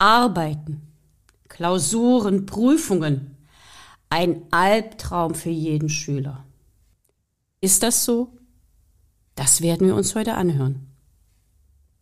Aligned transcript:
Arbeiten, 0.00 0.80
Klausuren, 1.48 2.46
Prüfungen. 2.46 3.36
Ein 4.08 4.42
Albtraum 4.50 5.34
für 5.34 5.50
jeden 5.50 5.90
Schüler. 5.90 6.46
Ist 7.60 7.82
das 7.82 8.04
so? 8.06 8.32
Das 9.34 9.60
werden 9.60 9.86
wir 9.86 9.94
uns 9.94 10.14
heute 10.14 10.34
anhören. 10.34 10.89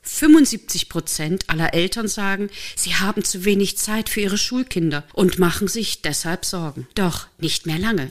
75 0.02 0.88
Prozent 0.88 1.44
aller 1.48 1.74
Eltern 1.74 2.08
sagen, 2.08 2.48
sie 2.76 2.94
haben 2.94 3.24
zu 3.24 3.44
wenig 3.44 3.76
Zeit 3.76 4.08
für 4.08 4.20
ihre 4.20 4.38
Schulkinder 4.38 5.04
und 5.12 5.38
machen 5.38 5.68
sich 5.68 6.02
deshalb 6.02 6.44
Sorgen. 6.44 6.86
Doch 6.94 7.26
nicht 7.38 7.66
mehr 7.66 7.78
lange. 7.78 8.10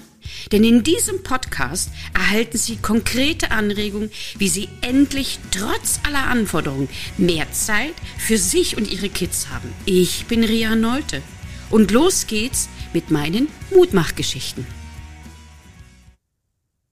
Denn 0.52 0.64
in 0.64 0.84
diesem 0.84 1.24
Podcast 1.24 1.90
erhalten 2.14 2.58
Sie 2.58 2.78
konkrete 2.78 3.52
Anregungen, 3.52 4.12
wie 4.38 4.50
Sie 4.50 4.70
endlich 4.82 5.40
trotz 5.52 6.00
aller 6.06 6.28
Anforderungen 6.28 6.90
mehr 7.18 7.52
Zeit 7.52 7.94
für 8.18 8.38
sich 8.38 8.78
und 8.78 8.92
Ihre 8.92 9.10
Kids 9.10 9.48
haben. 9.50 9.74
Ich 9.86 10.26
bin 10.26 10.44
Ria 10.44 10.76
Neute 10.76 11.22
und 11.70 11.92
los 11.92 12.28
geht's 12.28 12.70
mit 12.94 13.12
meinen 13.12 13.48
Mutmachgeschichten. 13.74 14.66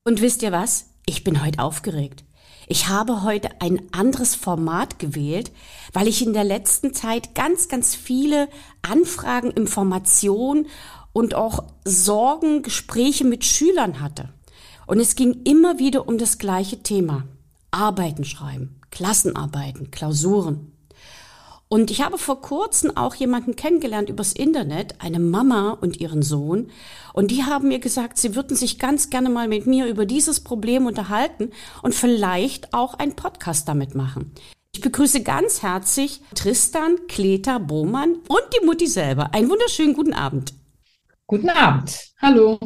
Und 0.03 0.21
wisst 0.21 0.43
ihr 0.43 0.51
was? 0.51 0.91
Ich 1.05 1.23
bin 1.23 1.43
heute 1.43 1.59
aufgeregt. 1.59 2.23
Ich 2.67 2.87
habe 2.87 3.23
heute 3.23 3.49
ein 3.61 3.81
anderes 3.91 4.35
Format 4.35 4.97
gewählt, 4.97 5.51
weil 5.93 6.07
ich 6.07 6.25
in 6.25 6.33
der 6.33 6.43
letzten 6.43 6.93
Zeit 6.93 7.35
ganz, 7.35 7.67
ganz 7.67 7.95
viele 7.95 8.49
Anfragen, 8.81 9.51
Informationen 9.51 10.67
und 11.13 11.35
auch 11.35 11.63
Sorgen, 11.83 12.63
Gespräche 12.63 13.23
mit 13.23 13.45
Schülern 13.45 14.01
hatte. 14.01 14.29
Und 14.87 14.99
es 14.99 15.15
ging 15.15 15.43
immer 15.43 15.79
wieder 15.79 16.07
um 16.07 16.17
das 16.17 16.37
gleiche 16.37 16.81
Thema. 16.81 17.23
Arbeiten 17.71 18.23
schreiben, 18.23 18.79
Klassenarbeiten, 18.89 19.91
Klausuren. 19.91 20.71
Und 21.75 21.91
ich 21.91 22.01
habe 22.01 22.17
vor 22.17 22.39
kurzem 22.39 22.95
auch 22.95 23.15
jemanden 23.15 23.57
kennengelernt 23.57 24.07
übers 24.07 24.31
Internet, 24.31 24.95
eine 24.99 25.19
Mama 25.19 25.71
und 25.71 25.99
ihren 25.99 26.21
Sohn. 26.21 26.71
Und 27.11 27.31
die 27.31 27.43
haben 27.43 27.67
mir 27.67 27.79
gesagt, 27.79 28.17
sie 28.17 28.33
würden 28.33 28.55
sich 28.55 28.79
ganz 28.79 29.09
gerne 29.09 29.29
mal 29.29 29.49
mit 29.49 29.67
mir 29.67 29.85
über 29.85 30.05
dieses 30.05 30.39
Problem 30.39 30.85
unterhalten 30.85 31.51
und 31.81 31.93
vielleicht 31.93 32.73
auch 32.73 32.93
einen 32.93 33.17
Podcast 33.17 33.67
damit 33.67 33.93
machen. 33.93 34.31
Ich 34.73 34.79
begrüße 34.79 35.21
ganz 35.21 35.63
herzlich 35.63 36.21
Tristan 36.33 36.95
Kleter 37.09 37.59
Bohmann 37.59 38.19
und 38.29 38.43
die 38.57 38.65
Mutti 38.65 38.87
selber. 38.87 39.33
Einen 39.33 39.49
wunderschönen 39.49 39.95
guten 39.95 40.13
Abend. 40.13 40.53
Guten 41.27 41.49
Abend. 41.49 42.13
Hallo. 42.21 42.57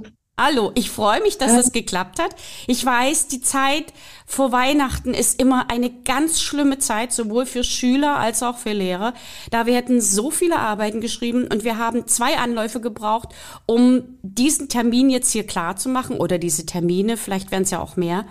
Hallo, 0.42 0.72
ich 0.73 0.90
freue 0.90 1.22
mich, 1.22 1.38
dass 1.38 1.52
es 1.52 1.73
geklappt 1.73 2.18
hat. 2.18 2.34
Ich 2.66 2.86
weiß, 2.86 3.28
die 3.28 3.42
Zeit 3.42 3.92
vor 4.26 4.54
Weihnachten 4.54 5.14
ist 5.14 5.38
immer 5.38 5.70
eine 5.70 5.90
ganz 5.90 6.40
schlimme 6.40 6.78
Zeit, 6.78 7.12
sowohl 7.12 7.45
für 7.45 7.66
Schüler 7.66 8.16
als 8.16 8.42
auch 8.42 8.58
für 8.58 8.72
Lehrer. 8.72 9.14
Da 9.52 9.66
wir 9.66 9.76
hätten 9.76 10.00
so 10.00 10.32
viele 10.32 10.58
Arbeiten 10.58 11.02
geschrieben 11.02 11.45
und 11.52 11.66
wir 11.66 11.78
haben 11.78 12.08
zwei 12.08 12.38
Anläufe 12.38 12.80
gebraucht, 12.80 13.36
um 13.66 14.17
diesen 14.22 14.70
Termin 14.70 15.10
jetzt 15.10 15.30
hier 15.30 15.45
klar 15.45 15.76
zu 15.76 15.90
machen 15.90 16.16
oder 16.16 16.38
diese 16.38 16.66
Termine, 16.66 17.17
vielleicht 17.17 17.52
werden 17.52 17.64
es 17.64 17.72
ja 17.72 17.82
auch 17.82 17.98
mehr. 17.98 18.26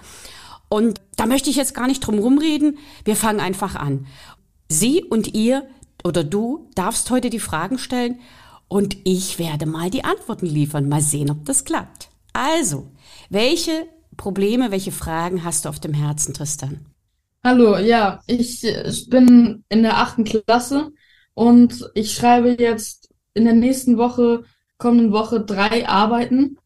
Und 0.71 1.03
da 1.17 1.27
möchte 1.27 1.51
ich 1.51 1.57
jetzt 1.57 1.75
gar 1.75 1.89
nicht 1.89 2.01
drum 2.01 2.19
rumreden. 2.19 2.79
Wir 3.05 3.17
fangen 3.17 3.41
einfach 3.41 3.75
an. 3.75 4.07
Sie 4.67 5.05
und 5.05 5.35
ihr 5.35 5.69
oder 6.05 6.25
du 6.25 6.71
darfst 6.75 7.11
heute 7.11 7.29
die 7.29 7.39
Fragen 7.39 7.77
stellen 7.77 8.19
und 8.69 8.97
ich 9.05 9.39
werde 9.39 9.67
mal 9.67 9.91
die 9.91 10.05
Antworten 10.05 10.47
liefern. 10.47 10.89
Mal 10.89 11.01
sehen, 11.01 11.31
ob 11.31 11.45
das 11.45 11.65
klappt. 11.65 12.09
Also, 12.33 12.91
welche 13.31 13.87
Probleme, 14.17 14.71
welche 14.71 14.93
Fragen 14.93 15.45
hast 15.45 15.65
du 15.65 15.69
auf 15.69 15.81
dem 15.81 15.95
Herzen, 15.95 16.35
Tristan? 16.35 16.87
Hallo, 17.43 17.79
ja, 17.79 18.21
ich, 18.27 18.65
ich 18.65 19.09
bin 19.09 19.65
in 19.69 19.83
der 19.83 19.99
achten 19.99 20.25
Klasse 20.25 20.93
und 21.35 21.89
ich 21.95 22.13
schreibe 22.13 22.57
jetzt 22.59 23.09
in 23.35 23.45
der 23.45 23.55
nächsten 23.55 23.97
Woche, 23.97 24.45
kommenden 24.77 25.13
Woche 25.13 25.41
drei 25.41 25.89
Arbeiten 25.89 26.59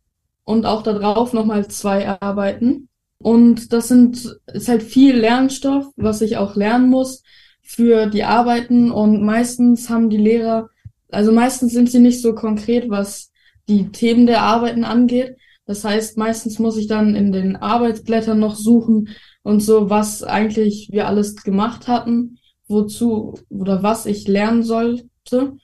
und 0.44 0.66
auch 0.66 0.82
darauf 0.82 1.32
nochmal 1.32 1.68
zwei 1.68 2.08
Arbeiten. 2.20 2.88
Und 3.18 3.72
das 3.72 3.88
sind, 3.88 4.36
ist 4.52 4.68
halt 4.68 4.82
viel 4.82 5.16
Lernstoff, 5.16 5.86
was 5.96 6.22
ich 6.22 6.36
auch 6.36 6.56
lernen 6.56 6.88
muss 6.88 7.22
für 7.62 8.06
die 8.06 8.24
Arbeiten 8.24 8.90
und 8.90 9.22
meistens 9.22 9.88
haben 9.88 10.10
die 10.10 10.16
Lehrer 10.16 10.68
also 11.12 11.32
meistens 11.32 11.72
sind 11.72 11.90
sie 11.90 12.00
nicht 12.00 12.20
so 12.20 12.34
konkret, 12.34 12.90
was 12.90 13.30
die 13.68 13.90
Themen 13.90 14.26
der 14.26 14.42
Arbeiten 14.42 14.84
angeht. 14.84 15.36
Das 15.66 15.84
heißt, 15.84 16.16
meistens 16.16 16.58
muss 16.58 16.76
ich 16.76 16.88
dann 16.88 17.14
in 17.14 17.32
den 17.32 17.56
Arbeitsblättern 17.56 18.38
noch 18.38 18.56
suchen 18.56 19.10
und 19.42 19.60
so, 19.60 19.90
was 19.90 20.22
eigentlich 20.22 20.88
wir 20.90 21.06
alles 21.06 21.36
gemacht 21.36 21.88
hatten, 21.88 22.38
wozu 22.66 23.34
oder 23.48 23.82
was 23.82 24.06
ich 24.06 24.26
lernen 24.26 24.62
sollte. 24.62 25.56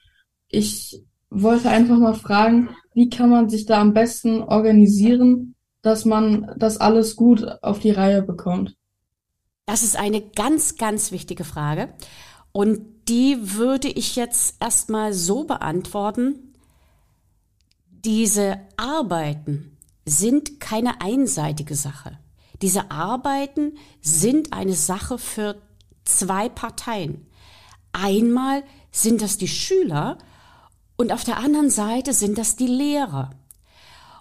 Ich 0.48 1.02
wollte 1.30 1.68
einfach 1.68 1.98
mal 1.98 2.14
fragen, 2.14 2.70
wie 2.94 3.08
kann 3.08 3.30
man 3.30 3.48
sich 3.48 3.66
da 3.66 3.80
am 3.80 3.92
besten 3.92 4.42
organisieren, 4.42 5.54
dass 5.82 6.04
man 6.04 6.52
das 6.56 6.78
alles 6.78 7.16
gut 7.16 7.44
auf 7.62 7.78
die 7.78 7.90
Reihe 7.90 8.22
bekommt? 8.22 8.76
Das 9.66 9.82
ist 9.82 9.98
eine 9.98 10.22
ganz, 10.22 10.76
ganz 10.76 11.12
wichtige 11.12 11.44
Frage. 11.44 11.92
Und 12.52 12.80
die 13.08 13.54
würde 13.54 13.88
ich 13.88 14.16
jetzt 14.16 14.56
erstmal 14.60 15.12
so 15.14 15.44
beantworten. 15.44 16.54
Diese 17.90 18.60
Arbeiten 18.76 19.76
sind 20.04 20.60
keine 20.60 21.00
einseitige 21.00 21.74
Sache. 21.74 22.18
Diese 22.60 22.90
Arbeiten 22.90 23.78
sind 24.00 24.52
eine 24.52 24.74
Sache 24.74 25.18
für 25.18 25.60
zwei 26.04 26.48
Parteien. 26.48 27.26
Einmal 27.92 28.62
sind 28.90 29.22
das 29.22 29.38
die 29.38 29.48
Schüler 29.48 30.18
und 30.96 31.12
auf 31.12 31.24
der 31.24 31.38
anderen 31.38 31.70
Seite 31.70 32.12
sind 32.12 32.38
das 32.38 32.56
die 32.56 32.66
Lehrer. 32.66 33.30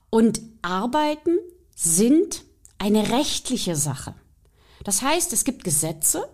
Und 0.10 0.42
Arbeiten 0.62 1.38
sind 1.76 2.44
eine 2.78 3.12
rechtliche 3.12 3.76
Sache. 3.76 4.14
Das 4.84 5.02
heißt, 5.02 5.34
es 5.34 5.44
gibt 5.44 5.64
Gesetze 5.64 6.30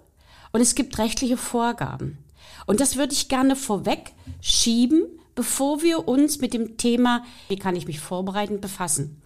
und 0.52 0.62
es 0.62 0.76
gibt 0.76 0.98
rechtliche 0.98 1.38
Vorgaben. 1.38 2.24
Und 2.66 2.80
das 2.80 2.98
würde 2.98 3.14
ich 3.14 3.30
gerne 3.30 3.56
vorweg 3.56 4.14
schieben, 4.42 5.04
bevor 5.36 5.82
wir 5.82 6.08
uns 6.08 6.40
mit 6.40 6.54
dem 6.54 6.78
Thema, 6.78 7.24
wie 7.50 7.58
kann 7.58 7.76
ich 7.76 7.88
mich 7.88 8.00
vorbereiten, 8.00 8.62
befassen. 8.62 9.22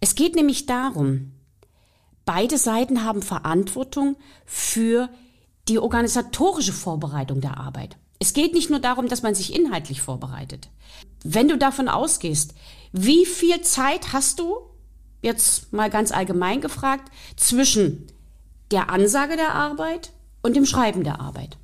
Es 0.00 0.14
geht 0.14 0.36
nämlich 0.36 0.66
darum, 0.66 1.32
beide 2.24 2.58
Seiten 2.58 3.04
haben 3.04 3.22
Verantwortung 3.22 4.16
für 4.46 5.08
die 5.68 5.78
organisatorische 5.78 6.72
Vorbereitung 6.72 7.40
der 7.40 7.58
Arbeit. 7.58 7.96
Es 8.18 8.32
geht 8.32 8.54
nicht 8.54 8.70
nur 8.70 8.80
darum, 8.80 9.08
dass 9.08 9.22
man 9.22 9.34
sich 9.34 9.54
inhaltlich 9.54 10.00
vorbereitet. 10.00 10.68
Wenn 11.24 11.48
du 11.48 11.58
davon 11.58 11.88
ausgehst, 11.88 12.54
wie 12.92 13.26
viel 13.26 13.60
Zeit 13.62 14.12
hast 14.12 14.38
du, 14.38 14.56
jetzt 15.22 15.72
mal 15.72 15.90
ganz 15.90 16.12
allgemein 16.12 16.60
gefragt, 16.60 17.10
zwischen 17.36 18.06
der 18.70 18.90
Ansage 18.90 19.36
der 19.36 19.54
Arbeit 19.54 20.12
und 20.42 20.54
dem 20.54 20.66
Schreiben 20.66 21.02
der 21.02 21.20
Arbeit? 21.20 21.56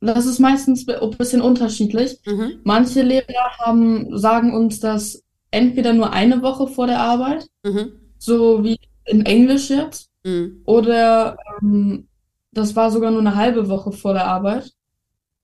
Das 0.00 0.26
ist 0.26 0.38
meistens 0.38 0.88
ein 0.88 1.10
bisschen 1.18 1.42
unterschiedlich. 1.42 2.18
Mhm. 2.24 2.60
Manche 2.64 3.02
Lehrer 3.02 3.58
haben, 3.58 4.16
sagen 4.16 4.54
uns 4.54 4.80
das 4.80 5.22
entweder 5.50 5.92
nur 5.92 6.12
eine 6.12 6.42
Woche 6.42 6.68
vor 6.68 6.86
der 6.86 7.00
Arbeit, 7.00 7.46
mhm. 7.62 7.92
so 8.18 8.64
wie 8.64 8.78
in 9.04 9.26
Englisch 9.26 9.68
jetzt, 9.68 10.10
mhm. 10.24 10.62
oder 10.64 11.36
ähm, 11.60 12.08
das 12.52 12.74
war 12.76 12.90
sogar 12.90 13.10
nur 13.10 13.20
eine 13.20 13.36
halbe 13.36 13.68
Woche 13.68 13.92
vor 13.92 14.14
der 14.14 14.26
Arbeit. 14.26 14.72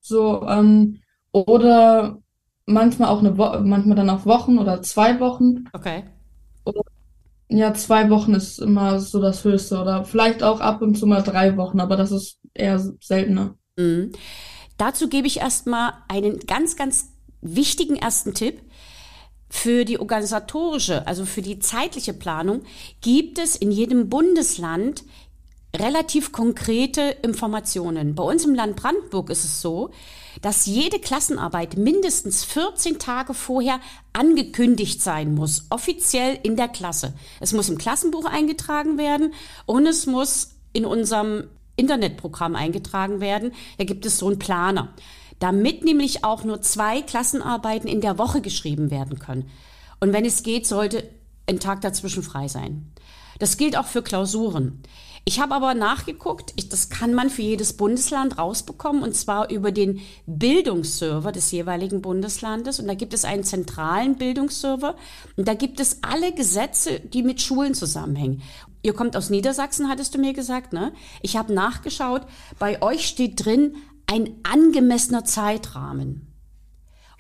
So, 0.00 0.42
ähm, 0.48 1.00
oder 1.32 2.18
manchmal 2.64 3.08
auch 3.08 3.20
eine 3.20 3.36
Woche, 3.36 3.60
manchmal 3.60 3.96
dann 3.96 4.10
auch 4.10 4.24
Wochen 4.24 4.58
oder 4.58 4.82
zwei 4.82 5.20
Wochen. 5.20 5.64
Okay. 5.72 6.04
Oder 6.64 6.82
ja, 7.48 7.74
zwei 7.74 8.10
Wochen 8.10 8.34
ist 8.34 8.58
immer 8.58 8.98
so 9.00 9.20
das 9.20 9.44
Höchste 9.44 9.80
oder 9.80 10.04
vielleicht 10.04 10.42
auch 10.42 10.60
ab 10.60 10.82
und 10.82 10.96
zu 10.96 11.06
mal 11.06 11.22
drei 11.22 11.56
Wochen, 11.56 11.80
aber 11.80 11.96
das 11.96 12.10
ist 12.10 12.38
eher 12.54 12.78
seltener. 13.00 13.54
Mhm. 13.76 14.12
Dazu 14.78 15.08
gebe 15.08 15.26
ich 15.26 15.38
erstmal 15.38 15.94
einen 16.08 16.40
ganz, 16.40 16.76
ganz 16.76 17.10
wichtigen 17.40 17.96
ersten 17.96 18.34
Tipp. 18.34 18.60
Für 19.48 19.84
die 19.84 20.00
organisatorische, 20.00 21.06
also 21.06 21.24
für 21.24 21.40
die 21.40 21.60
zeitliche 21.60 22.12
Planung, 22.12 22.62
gibt 23.00 23.38
es 23.38 23.54
in 23.54 23.70
jedem 23.70 24.10
Bundesland 24.10 25.04
relativ 25.74 26.32
konkrete 26.32 27.16
Informationen. 27.22 28.14
Bei 28.14 28.24
uns 28.24 28.44
im 28.44 28.54
Land 28.54 28.76
Brandenburg 28.76 29.30
ist 29.30 29.44
es 29.44 29.60
so, 29.60 29.90
dass 30.42 30.66
jede 30.66 30.98
Klassenarbeit 30.98 31.76
mindestens 31.76 32.44
14 32.44 32.98
Tage 32.98 33.34
vorher 33.34 33.80
angekündigt 34.12 35.00
sein 35.00 35.34
muss, 35.34 35.66
offiziell 35.70 36.38
in 36.42 36.56
der 36.56 36.68
Klasse. 36.68 37.14
Es 37.40 37.52
muss 37.52 37.68
im 37.68 37.78
Klassenbuch 37.78 38.24
eingetragen 38.24 38.98
werden 38.98 39.32
und 39.64 39.86
es 39.86 40.06
muss 40.06 40.50
in 40.72 40.84
unserem 40.84 41.44
Internetprogramm 41.76 42.56
eingetragen 42.56 43.20
werden. 43.20 43.52
Da 43.78 43.84
gibt 43.84 44.06
es 44.06 44.18
so 44.18 44.26
einen 44.26 44.38
Planer, 44.38 44.94
damit 45.38 45.84
nämlich 45.84 46.24
auch 46.24 46.44
nur 46.44 46.62
zwei 46.62 47.02
Klassenarbeiten 47.02 47.88
in 47.88 48.00
der 48.00 48.18
Woche 48.18 48.40
geschrieben 48.40 48.90
werden 48.90 49.18
können. 49.18 49.48
Und 50.00 50.12
wenn 50.12 50.24
es 50.24 50.42
geht, 50.42 50.66
sollte 50.66 51.08
ein 51.46 51.60
Tag 51.60 51.80
dazwischen 51.80 52.22
frei 52.22 52.48
sein. 52.48 52.92
Das 53.38 53.56
gilt 53.56 53.76
auch 53.76 53.86
für 53.86 54.02
Klausuren. 54.02 54.82
Ich 55.28 55.40
habe 55.40 55.56
aber 55.56 55.74
nachgeguckt, 55.74 56.52
ich, 56.54 56.68
das 56.68 56.88
kann 56.88 57.12
man 57.12 57.30
für 57.30 57.42
jedes 57.42 57.72
Bundesland 57.76 58.38
rausbekommen 58.38 59.02
und 59.02 59.12
zwar 59.16 59.50
über 59.50 59.72
den 59.72 60.00
Bildungsserver 60.26 61.32
des 61.32 61.50
jeweiligen 61.50 62.00
Bundeslandes. 62.00 62.78
Und 62.78 62.86
da 62.86 62.94
gibt 62.94 63.12
es 63.12 63.24
einen 63.24 63.42
zentralen 63.42 64.18
Bildungsserver 64.18 64.94
und 65.36 65.48
da 65.48 65.54
gibt 65.54 65.80
es 65.80 65.98
alle 66.02 66.32
Gesetze, 66.32 67.00
die 67.00 67.24
mit 67.24 67.42
Schulen 67.42 67.74
zusammenhängen. 67.74 68.40
Ihr 68.86 68.92
kommt 68.92 69.16
aus 69.16 69.30
Niedersachsen, 69.30 69.88
hattest 69.88 70.14
du 70.14 70.18
mir 70.18 70.32
gesagt, 70.32 70.72
ne? 70.72 70.92
Ich 71.20 71.36
habe 71.36 71.52
nachgeschaut, 71.52 72.22
bei 72.60 72.80
euch 72.82 73.08
steht 73.08 73.44
drin 73.44 73.74
ein 74.06 74.36
angemessener 74.44 75.24
Zeitrahmen. 75.24 76.32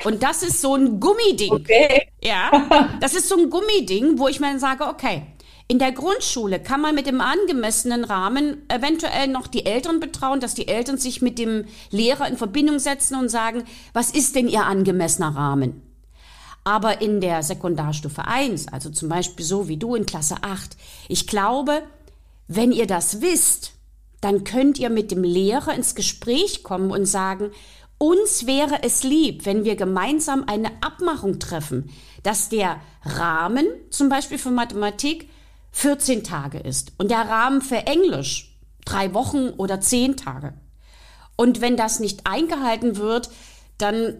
Und 0.04 0.22
das 0.22 0.44
ist 0.44 0.60
so 0.60 0.76
ein 0.76 1.00
Gummiding. 1.00 1.50
Okay. 1.50 2.06
Ja, 2.22 2.88
das 3.00 3.14
ist 3.14 3.28
so 3.28 3.36
ein 3.36 3.50
Gummiding, 3.50 4.20
wo 4.20 4.28
ich 4.28 4.38
mir 4.38 4.46
dann 4.46 4.60
sage, 4.60 4.84
okay, 4.84 5.22
in 5.66 5.80
der 5.80 5.90
Grundschule 5.90 6.60
kann 6.60 6.80
man 6.80 6.94
mit 6.94 7.08
dem 7.08 7.20
angemessenen 7.20 8.04
Rahmen 8.04 8.62
eventuell 8.68 9.26
noch 9.26 9.48
die 9.48 9.66
Eltern 9.66 9.98
betrauen, 9.98 10.38
dass 10.38 10.54
die 10.54 10.68
Eltern 10.68 10.98
sich 10.98 11.20
mit 11.20 11.36
dem 11.36 11.64
Lehrer 11.90 12.28
in 12.28 12.36
Verbindung 12.36 12.78
setzen 12.78 13.18
und 13.18 13.28
sagen, 13.28 13.64
was 13.92 14.12
ist 14.12 14.36
denn 14.36 14.46
ihr 14.46 14.66
angemessener 14.66 15.34
Rahmen? 15.34 15.82
Aber 16.66 17.00
in 17.00 17.20
der 17.20 17.44
Sekundarstufe 17.44 18.26
1, 18.26 18.66
also 18.72 18.90
zum 18.90 19.08
Beispiel 19.08 19.46
so 19.46 19.68
wie 19.68 19.76
du 19.76 19.94
in 19.94 20.04
Klasse 20.04 20.34
8, 20.42 20.76
ich 21.08 21.28
glaube, 21.28 21.84
wenn 22.48 22.72
ihr 22.72 22.88
das 22.88 23.20
wisst, 23.20 23.74
dann 24.20 24.42
könnt 24.42 24.76
ihr 24.80 24.90
mit 24.90 25.12
dem 25.12 25.22
Lehrer 25.22 25.74
ins 25.74 25.94
Gespräch 25.94 26.64
kommen 26.64 26.90
und 26.90 27.06
sagen, 27.06 27.52
uns 27.98 28.48
wäre 28.48 28.82
es 28.82 29.04
lieb, 29.04 29.46
wenn 29.46 29.62
wir 29.62 29.76
gemeinsam 29.76 30.42
eine 30.48 30.72
Abmachung 30.80 31.38
treffen, 31.38 31.88
dass 32.24 32.48
der 32.48 32.80
Rahmen, 33.04 33.68
zum 33.90 34.08
Beispiel 34.08 34.38
für 34.38 34.50
Mathematik, 34.50 35.30
14 35.70 36.24
Tage 36.24 36.58
ist 36.58 36.94
und 36.98 37.12
der 37.12 37.28
Rahmen 37.28 37.62
für 37.62 37.86
Englisch 37.86 38.58
drei 38.84 39.14
Wochen 39.14 39.50
oder 39.50 39.80
zehn 39.80 40.16
Tage. 40.16 40.52
Und 41.36 41.60
wenn 41.60 41.76
das 41.76 42.00
nicht 42.00 42.26
eingehalten 42.26 42.96
wird, 42.96 43.30
dann 43.78 44.16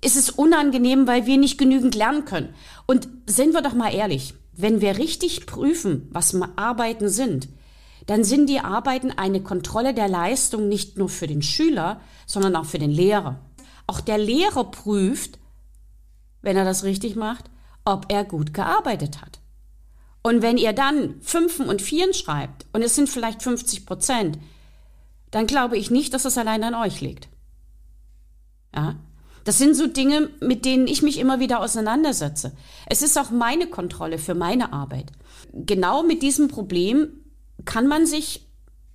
ist 0.00 0.16
es 0.16 0.30
unangenehm, 0.30 1.06
weil 1.06 1.26
wir 1.26 1.38
nicht 1.38 1.58
genügend 1.58 1.94
lernen 1.94 2.24
können. 2.24 2.54
Und 2.86 3.08
sind 3.26 3.52
wir 3.52 3.62
doch 3.62 3.74
mal 3.74 3.92
ehrlich, 3.92 4.34
wenn 4.52 4.80
wir 4.80 4.98
richtig 4.98 5.46
prüfen, 5.46 6.08
was 6.12 6.34
Arbeiten 6.56 7.08
sind, 7.08 7.48
dann 8.06 8.24
sind 8.24 8.48
die 8.48 8.60
Arbeiten 8.60 9.10
eine 9.10 9.42
Kontrolle 9.42 9.92
der 9.92 10.08
Leistung 10.08 10.68
nicht 10.68 10.96
nur 10.96 11.08
für 11.08 11.26
den 11.26 11.42
Schüler, 11.42 12.00
sondern 12.26 12.54
auch 12.56 12.64
für 12.64 12.78
den 12.78 12.90
Lehrer. 12.90 13.40
Auch 13.86 14.00
der 14.00 14.18
Lehrer 14.18 14.64
prüft, 14.70 15.38
wenn 16.40 16.56
er 16.56 16.64
das 16.64 16.84
richtig 16.84 17.16
macht, 17.16 17.50
ob 17.84 18.06
er 18.08 18.24
gut 18.24 18.54
gearbeitet 18.54 19.20
hat. 19.20 19.40
Und 20.22 20.42
wenn 20.42 20.58
ihr 20.58 20.72
dann 20.72 21.20
Fünfen 21.20 21.68
und 21.68 21.82
Vieren 21.82 22.14
schreibt 22.14 22.66
und 22.72 22.82
es 22.82 22.94
sind 22.94 23.08
vielleicht 23.08 23.42
50 23.42 23.86
Prozent, 23.86 24.38
dann 25.30 25.46
glaube 25.46 25.76
ich 25.76 25.90
nicht, 25.90 26.14
dass 26.14 26.24
es 26.24 26.38
allein 26.38 26.64
an 26.64 26.74
euch 26.74 27.00
liegt. 27.00 27.28
Ja? 28.74 28.96
Das 29.46 29.56
sind 29.56 29.74
so 29.74 29.86
Dinge, 29.86 30.28
mit 30.40 30.66
denen 30.66 30.86
ich 30.86 31.00
mich 31.00 31.18
immer 31.18 31.40
wieder 31.40 31.60
auseinandersetze. 31.60 32.52
Es 32.84 33.00
ist 33.00 33.16
auch 33.18 33.30
meine 33.30 33.68
Kontrolle 33.68 34.18
für 34.18 34.34
meine 34.34 34.74
Arbeit. 34.74 35.10
Genau 35.54 36.02
mit 36.02 36.22
diesem 36.22 36.48
Problem 36.48 37.08
kann 37.64 37.86
man 37.86 38.04
sich 38.04 38.46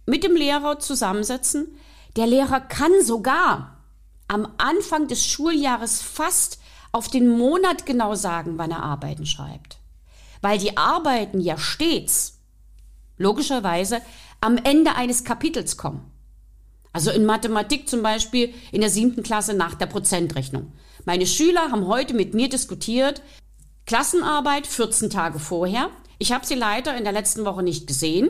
mit 0.05 0.23
dem 0.23 0.35
Lehrer 0.35 0.77
zusammensetzen. 0.77 1.67
Der 2.15 2.27
Lehrer 2.27 2.59
kann 2.59 2.91
sogar 3.01 3.79
am 4.27 4.47
Anfang 4.59 5.07
des 5.07 5.25
Schuljahres 5.25 6.03
fast 6.03 6.59
auf 6.91 7.07
den 7.07 7.27
Monat 7.27 7.87
genau 7.87 8.13
sagen, 8.13 8.59
wann 8.59 8.69
er 8.69 8.83
Arbeiten 8.83 9.25
schreibt 9.25 9.81
weil 10.41 10.57
die 10.57 10.75
Arbeiten 10.75 11.39
ja 11.39 11.57
stets, 11.57 12.39
logischerweise, 13.17 14.01
am 14.41 14.57
Ende 14.57 14.95
eines 14.95 15.23
Kapitels 15.23 15.77
kommen. 15.77 16.10
Also 16.93 17.11
in 17.11 17.25
Mathematik 17.25 17.87
zum 17.87 18.03
Beispiel 18.03 18.53
in 18.71 18.81
der 18.81 18.89
siebten 18.89 19.23
Klasse 19.23 19.53
nach 19.53 19.75
der 19.75 19.85
Prozentrechnung. 19.85 20.73
Meine 21.05 21.25
Schüler 21.25 21.71
haben 21.71 21.87
heute 21.87 22.13
mit 22.13 22.33
mir 22.33 22.49
diskutiert, 22.49 23.21
Klassenarbeit 23.85 24.67
14 24.67 25.09
Tage 25.09 25.39
vorher. 25.39 25.89
Ich 26.19 26.31
habe 26.31 26.45
sie 26.45 26.55
leider 26.55 26.95
in 26.95 27.03
der 27.03 27.13
letzten 27.13 27.45
Woche 27.45 27.63
nicht 27.63 27.87
gesehen. 27.87 28.29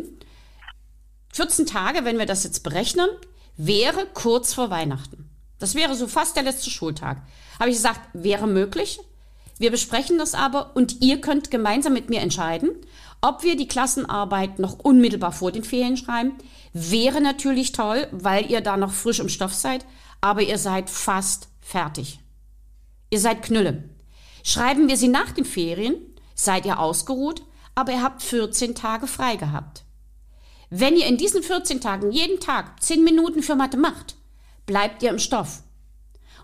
14 1.33 1.65
Tage, 1.65 2.05
wenn 2.05 2.17
wir 2.17 2.25
das 2.25 2.43
jetzt 2.43 2.63
berechnen, 2.63 3.07
wäre 3.57 4.07
kurz 4.13 4.53
vor 4.53 4.69
Weihnachten. 4.69 5.29
Das 5.59 5.75
wäre 5.75 5.95
so 5.95 6.07
fast 6.07 6.35
der 6.35 6.43
letzte 6.43 6.69
Schultag. 6.69 7.21
Habe 7.59 7.69
ich 7.69 7.75
gesagt, 7.75 8.01
wäre 8.13 8.47
möglich, 8.47 8.99
wir 9.61 9.71
besprechen 9.71 10.17
das 10.17 10.33
aber 10.33 10.75
und 10.75 11.01
ihr 11.01 11.21
könnt 11.21 11.51
gemeinsam 11.51 11.93
mit 11.93 12.09
mir 12.09 12.19
entscheiden, 12.19 12.71
ob 13.21 13.43
wir 13.43 13.55
die 13.55 13.67
Klassenarbeit 13.67 14.57
noch 14.57 14.79
unmittelbar 14.79 15.31
vor 15.31 15.51
den 15.51 15.63
Ferien 15.63 15.97
schreiben. 15.97 16.33
Wäre 16.73 17.21
natürlich 17.21 17.71
toll, 17.71 18.07
weil 18.11 18.49
ihr 18.49 18.61
da 18.61 18.75
noch 18.75 18.91
frisch 18.91 19.19
im 19.19 19.29
Stoff 19.29 19.53
seid, 19.53 19.85
aber 20.19 20.41
ihr 20.41 20.57
seid 20.57 20.89
fast 20.89 21.47
fertig. 21.59 22.19
Ihr 23.11 23.19
seid 23.19 23.43
Knülle. 23.43 23.87
Schreiben 24.43 24.87
wir 24.87 24.97
sie 24.97 25.09
nach 25.09 25.31
den 25.31 25.45
Ferien, 25.45 25.95
seid 26.33 26.65
ihr 26.65 26.79
ausgeruht, 26.79 27.43
aber 27.75 27.91
ihr 27.91 28.01
habt 28.01 28.23
14 28.23 28.73
Tage 28.73 29.05
frei 29.05 29.35
gehabt. 29.35 29.83
Wenn 30.71 30.95
ihr 30.95 31.05
in 31.05 31.17
diesen 31.17 31.43
14 31.43 31.81
Tagen 31.81 32.11
jeden 32.11 32.39
Tag 32.39 32.81
10 32.81 33.03
Minuten 33.03 33.43
für 33.43 33.55
Mathe 33.55 33.77
macht, 33.77 34.15
bleibt 34.65 35.03
ihr 35.03 35.11
im 35.11 35.19
Stoff. 35.19 35.61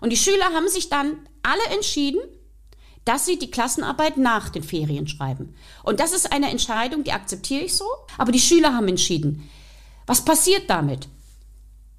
Und 0.00 0.10
die 0.10 0.16
Schüler 0.16 0.52
haben 0.54 0.68
sich 0.68 0.88
dann 0.88 1.18
alle 1.42 1.74
entschieden, 1.74 2.20
dass 3.08 3.24
sie 3.24 3.38
die 3.38 3.50
Klassenarbeit 3.50 4.18
nach 4.18 4.50
den 4.50 4.62
Ferien 4.62 5.08
schreiben. 5.08 5.54
Und 5.82 5.98
das 5.98 6.12
ist 6.12 6.30
eine 6.30 6.50
Entscheidung, 6.50 7.04
die 7.04 7.12
akzeptiere 7.12 7.64
ich 7.64 7.74
so, 7.74 7.86
aber 8.18 8.32
die 8.32 8.38
Schüler 8.38 8.74
haben 8.74 8.86
entschieden. 8.86 9.48
Was 10.06 10.26
passiert 10.26 10.68
damit? 10.68 11.08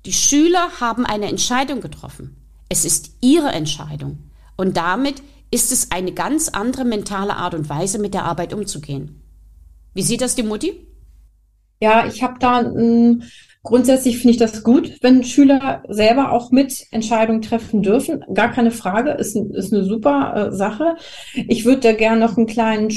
Die 0.05 0.13
Schüler 0.13 0.69
haben 0.79 1.07
eine 1.07 1.27
Entscheidung 1.27 1.81
getroffen. 1.81 2.37
Es 2.69 2.85
ist 2.85 3.13
ihre 3.21 3.49
Entscheidung. 3.49 4.19
Und 4.55 4.77
damit 4.77 5.23
ist 5.49 5.71
es 5.71 5.89
eine 5.89 6.11
ganz 6.11 6.47
andere 6.47 6.85
mentale 6.85 7.35
Art 7.35 7.55
und 7.55 7.69
Weise, 7.69 7.97
mit 7.97 8.13
der 8.13 8.25
Arbeit 8.25 8.53
umzugehen. 8.53 9.19
Wie 9.95 10.03
sieht 10.03 10.21
das 10.21 10.35
die 10.35 10.43
Mutti? 10.43 10.85
Ja, 11.81 12.05
ich 12.05 12.21
habe 12.21 12.37
da 12.39 12.57
ein 12.59 13.23
Grundsätzlich 13.63 14.17
finde 14.17 14.31
ich 14.31 14.37
das 14.37 14.63
gut, 14.63 14.97
wenn 15.01 15.23
Schüler 15.23 15.83
selber 15.89 16.31
auch 16.31 16.51
mit 16.51 16.85
Entscheidungen 16.91 17.41
treffen 17.41 17.81
dürfen. 17.81 18.23
Gar 18.33 18.51
keine 18.51 18.71
Frage, 18.71 19.11
ist, 19.11 19.35
ist 19.35 19.73
eine 19.73 19.83
super 19.83 20.33
äh, 20.47 20.55
Sache. 20.55 20.95
Ich 21.33 21.65
würde 21.65 21.81
da 21.81 21.91
gerne 21.91 22.21
noch 22.21 22.37
ein 22.37 22.45
kleinen, 22.45 22.89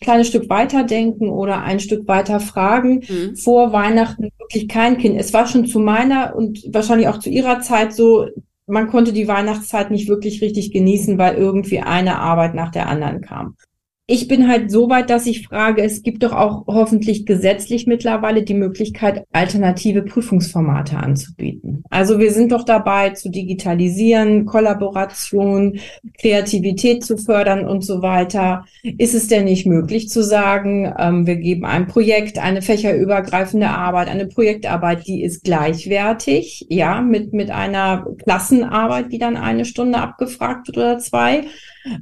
kleines 0.00 0.26
Stück 0.26 0.50
weiter 0.50 0.82
denken 0.82 1.28
oder 1.28 1.62
ein 1.62 1.78
Stück 1.78 2.08
weiter 2.08 2.40
fragen. 2.40 3.04
Mhm. 3.08 3.36
Vor 3.36 3.72
Weihnachten 3.72 4.30
wirklich 4.38 4.68
kein 4.68 4.98
Kind. 4.98 5.20
Es 5.20 5.32
war 5.32 5.46
schon 5.46 5.66
zu 5.66 5.78
meiner 5.78 6.34
und 6.34 6.64
wahrscheinlich 6.72 7.06
auch 7.06 7.20
zu 7.20 7.30
ihrer 7.30 7.60
Zeit 7.60 7.92
so, 7.92 8.26
man 8.66 8.88
konnte 8.88 9.12
die 9.12 9.28
Weihnachtszeit 9.28 9.92
nicht 9.92 10.08
wirklich 10.08 10.42
richtig 10.42 10.72
genießen, 10.72 11.16
weil 11.16 11.36
irgendwie 11.36 11.78
eine 11.78 12.18
Arbeit 12.18 12.54
nach 12.54 12.72
der 12.72 12.88
anderen 12.88 13.20
kam 13.20 13.54
ich 14.10 14.26
bin 14.26 14.48
halt 14.48 14.70
so 14.70 14.88
weit, 14.88 15.10
dass 15.10 15.26
ich 15.26 15.46
frage, 15.46 15.82
es 15.82 16.02
gibt 16.02 16.22
doch 16.22 16.32
auch 16.32 16.66
hoffentlich 16.66 17.26
gesetzlich 17.26 17.86
mittlerweile 17.86 18.42
die 18.42 18.54
Möglichkeit, 18.54 19.26
alternative 19.32 20.00
Prüfungsformate 20.00 20.96
anzubieten. 20.96 21.84
Also 21.90 22.18
wir 22.18 22.32
sind 22.32 22.52
doch 22.52 22.64
dabei 22.64 23.10
zu 23.10 23.28
digitalisieren, 23.28 24.46
Kollaboration, 24.46 25.78
Kreativität 26.18 27.04
zu 27.04 27.18
fördern 27.18 27.68
und 27.68 27.84
so 27.84 28.00
weiter. 28.00 28.64
Ist 28.82 29.14
es 29.14 29.28
denn 29.28 29.44
nicht 29.44 29.66
möglich 29.66 30.08
zu 30.08 30.24
sagen, 30.24 30.90
ähm, 30.98 31.26
wir 31.26 31.36
geben 31.36 31.66
ein 31.66 31.86
Projekt, 31.86 32.38
eine 32.38 32.62
fächerübergreifende 32.62 33.68
Arbeit, 33.68 34.08
eine 34.08 34.26
Projektarbeit, 34.26 35.06
die 35.06 35.22
ist 35.22 35.44
gleichwertig, 35.44 36.64
ja, 36.70 37.02
mit, 37.02 37.34
mit 37.34 37.50
einer 37.50 38.06
Klassenarbeit, 38.24 39.12
die 39.12 39.18
dann 39.18 39.36
eine 39.36 39.66
Stunde 39.66 39.98
abgefragt 39.98 40.68
wird 40.68 40.78
oder 40.78 40.98
zwei 40.98 41.44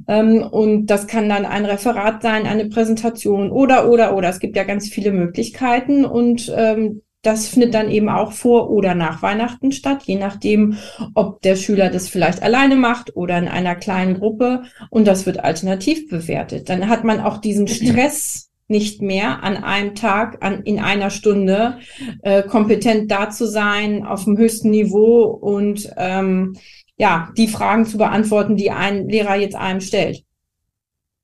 und 0.07 0.87
das 0.87 1.07
kann 1.07 1.29
dann 1.29 1.45
ein 1.45 1.65
Referat 1.65 2.21
sein, 2.21 2.45
eine 2.45 2.65
Präsentation 2.69 3.51
oder, 3.51 3.89
oder, 3.89 4.15
oder. 4.15 4.29
Es 4.29 4.39
gibt 4.39 4.55
ja 4.55 4.63
ganz 4.63 4.89
viele 4.89 5.11
Möglichkeiten 5.11 6.05
und 6.05 6.53
ähm, 6.55 7.01
das 7.23 7.47
findet 7.47 7.73
dann 7.73 7.89
eben 7.89 8.09
auch 8.09 8.31
vor 8.31 8.69
oder 8.69 8.95
nach 8.95 9.21
Weihnachten 9.21 9.71
statt, 9.71 10.03
je 10.05 10.15
nachdem, 10.15 10.77
ob 11.13 11.41
der 11.41 11.55
Schüler 11.55 11.89
das 11.89 12.07
vielleicht 12.07 12.41
alleine 12.41 12.75
macht 12.75 13.15
oder 13.15 13.37
in 13.37 13.47
einer 13.47 13.75
kleinen 13.75 14.19
Gruppe 14.19 14.63
und 14.89 15.07
das 15.07 15.25
wird 15.25 15.43
alternativ 15.43 16.09
bewertet. 16.09 16.69
Dann 16.69 16.87
hat 16.87 17.03
man 17.03 17.19
auch 17.19 17.39
diesen 17.39 17.67
Stress 17.67 18.49
nicht 18.69 19.01
mehr 19.01 19.43
an 19.43 19.57
einem 19.57 19.95
Tag, 19.95 20.43
an, 20.43 20.63
in 20.63 20.79
einer 20.79 21.09
Stunde 21.09 21.79
äh, 22.21 22.43
kompetent 22.43 23.09
da 23.11 23.29
zu 23.29 23.45
sein, 23.45 24.05
auf 24.05 24.25
dem 24.25 24.37
höchsten 24.37 24.69
Niveau 24.69 25.23
und 25.23 25.89
ähm, 25.97 26.55
ja, 26.97 27.31
die 27.37 27.47
Fragen 27.47 27.85
zu 27.85 27.97
beantworten, 27.97 28.55
die 28.57 28.71
ein 28.71 29.07
Lehrer 29.07 29.35
jetzt 29.35 29.55
einem 29.55 29.81
stellt? 29.81 30.23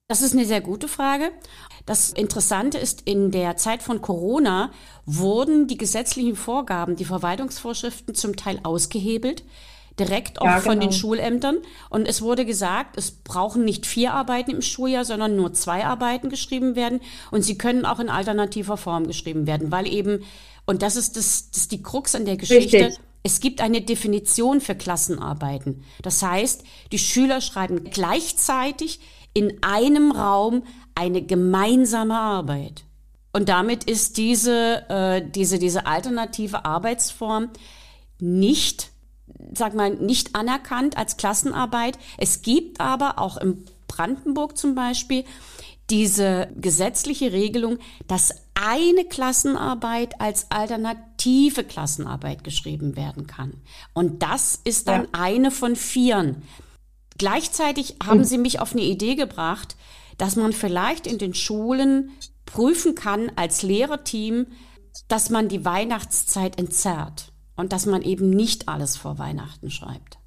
Das 0.08 0.22
ist 0.22 0.34
eine 0.34 0.46
sehr 0.46 0.62
gute 0.62 0.88
Frage. 0.88 1.32
Das 1.86 2.12
Interessante 2.12 2.78
ist, 2.78 3.02
in 3.06 3.32
der 3.32 3.58
Zeit 3.58 3.82
von 3.82 4.02
Corona 4.02 4.72
wurden 5.06 5.68
die 5.68 5.78
gesetzlichen 5.78 6.36
Vorgaben, 6.36 6.96
die 6.96 7.06
Verwaltungsvorschriften 7.06 8.14
zum 8.14 8.36
Teil 8.36 8.60
ausgehebelt. 8.64 9.44
direkt 10.00 10.42
auch 10.42 10.46
ja, 10.46 10.60
von 10.60 10.80
den 10.80 10.90
genau. 10.90 10.92
Schulämtern. 10.92 11.58
Und 11.90 12.08
es 12.08 12.22
wurde 12.22 12.46
gesagt, 12.46 12.98
es 12.98 13.12
brauchen 13.12 13.64
nicht 13.64 13.86
vier 13.86 14.14
Arbeiten 14.14 14.52
im 14.52 14.62
Schuljahr, 14.62 15.06
sondern 15.06 15.36
nur 15.36 15.54
zwei 15.54 15.86
Arbeiten 15.86 16.30
geschrieben 16.30 16.76
werden. 16.76 17.00
Und 17.32 17.44
sie 17.44 17.58
können 17.58 17.86
auch 17.86 18.00
in 18.00 18.10
alternativer 18.10 18.78
Form 18.78 19.08
geschrieben 19.08 19.48
werden, 19.48 19.72
weil 19.72 19.88
eben, 19.88 20.24
und 20.66 20.82
das 20.82 20.96
ist 20.96 21.16
das, 21.18 21.50
das 21.52 21.64
ist 21.64 21.72
die 21.72 21.84
Krux 21.84 22.16
an 22.16 22.26
der 22.26 22.38
Geschichte. 22.38 22.78
Richtig. 22.78 23.00
Es 23.24 23.40
gibt 23.40 23.62
eine 23.62 23.82
Definition 23.82 24.62
für 24.62 24.76
Klassenarbeiten. 24.76 25.84
Das 26.02 26.22
heißt, 26.22 26.64
die 26.92 27.00
Schüler 27.00 27.42
schreiben 27.42 27.86
gleichzeitig 27.86 29.00
in 29.34 29.64
einem 29.64 30.12
Raum 30.12 30.64
eine 30.94 31.22
gemeinsame 31.24 32.20
Arbeit. 32.20 32.84
Und 33.32 33.50
damit 33.50 33.86
ist 33.86 34.18
diese, 34.18 34.88
äh, 34.90 35.28
diese, 35.28 35.58
diese 35.58 35.88
alternative 35.88 36.66
Arbeitsform 36.66 37.50
nicht 38.20 38.92
sag 39.54 39.74
mal, 39.74 39.94
nicht 39.96 40.36
anerkannt 40.36 40.98
als 40.98 41.18
Klassenarbeit. 41.18 41.98
Es 42.18 42.42
gibt 42.42 42.80
aber 42.80 43.20
auch 43.20 43.38
in 43.38 43.66
Brandenburg 43.88 44.58
zum 44.58 44.76
Beispiel 44.76 45.26
diese 45.90 46.50
gesetzliche 46.56 47.32
Regelung, 47.32 47.78
dass 48.08 48.43
eine 48.56 49.06
Klassenarbeit 49.06 50.20
als 50.22 50.52
alternative 50.52 51.64
Klassenarbeit 51.64 52.44
geschrieben 52.44 52.96
werden 52.96 53.28
kann. 53.28 53.62
Und 53.94 54.24
das 54.24 54.60
ist 54.64 54.88
dann 54.88 55.04
ja. 55.04 55.10
eine 55.14 55.52
von 55.52 55.76
vieren. 55.76 56.44
Gleichzeitig 57.18 57.98
haben 58.04 58.20
hm. 58.20 58.26
sie 58.26 58.38
mich 58.38 58.60
auf 58.60 58.74
eine 58.74 58.84
Idee 58.84 59.16
gebracht, 59.16 59.76
dass 60.18 60.36
man 60.36 60.54
vielleicht 60.54 61.08
in 61.08 61.18
den 61.18 61.34
Schulen 61.34 62.12
prüfen 62.46 62.96
kann 62.96 63.32
als 63.36 63.64
Lehrerteam, 63.64 64.48
dass 65.08 65.30
man 65.30 65.50
die 65.50 65.66
Weihnachtszeit 65.66 66.60
entzerrt 66.60 67.32
und 67.56 67.74
dass 67.74 67.86
man 67.86 68.02
eben 68.02 68.30
nicht 68.30 68.68
alles 68.68 68.98
vor 68.98 69.18
Weihnachten 69.18 69.72
schreibt. 69.72 70.18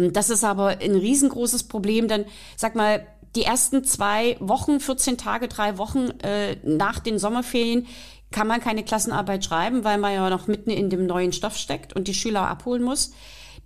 Und 0.00 0.16
das 0.16 0.30
ist 0.30 0.44
aber 0.44 0.78
ein 0.80 0.94
riesengroßes 0.94 1.64
Problem, 1.64 2.08
denn 2.08 2.24
sag 2.56 2.74
mal, 2.74 3.06
die 3.36 3.42
ersten 3.42 3.84
zwei 3.84 4.36
Wochen, 4.40 4.80
14 4.80 5.16
Tage, 5.16 5.46
drei 5.46 5.78
Wochen 5.78 6.10
äh, 6.22 6.56
nach 6.64 6.98
den 6.98 7.18
Sommerferien 7.18 7.86
kann 8.32 8.46
man 8.46 8.60
keine 8.60 8.84
Klassenarbeit 8.84 9.44
schreiben, 9.44 9.84
weil 9.84 9.98
man 9.98 10.14
ja 10.14 10.30
noch 10.30 10.46
mitten 10.46 10.70
in 10.70 10.90
dem 10.90 11.06
neuen 11.06 11.32
Stoff 11.32 11.56
steckt 11.56 11.94
und 11.94 12.08
die 12.08 12.14
Schüler 12.14 12.48
abholen 12.48 12.82
muss. 12.82 13.12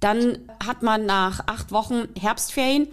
Dann 0.01 0.39
hat 0.65 0.83
man 0.83 1.07
nach 1.07 1.47
acht 1.47 1.71
Wochen 1.71 2.09
Herbstferien. 2.19 2.89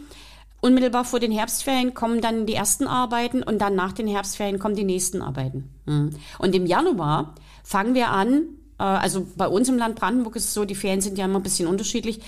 Unmittelbar 0.62 1.06
vor 1.06 1.20
den 1.20 1.32
Herbstferien 1.32 1.94
kommen 1.94 2.22
dann 2.22 2.46
die 2.46 2.54
ersten 2.54 2.88
Arbeiten 2.88 3.42
und 3.42 3.60
dann 3.60 3.76
nach 3.76 3.94
den 3.94 4.08
Herbstferien 4.08 4.60
kommen 4.60 4.76
die 4.76 4.84
nächsten 4.84 5.22
Arbeiten. 5.22 5.74
Mhm. 5.86 6.12
Und 6.38 6.56
im 6.56 6.66
Januar 6.66 7.36
fangen 7.64 7.96
wir 7.96 8.10
an, 8.10 8.44
äh, 8.78 8.84
also 8.84 9.26
bei 9.36 9.48
uns 9.48 9.68
im 9.70 9.78
Land 9.78 9.96
Brandenburg 9.96 10.36
ist 10.36 10.46
es 10.46 10.54
so, 10.54 10.66
die 10.66 10.76
Ferien 10.76 11.02
sind 11.02 11.18
ja 11.18 11.26
immer 11.26 11.40
ein 11.40 11.44
bisschen 11.44 11.68
unterschiedlich. 11.68 12.20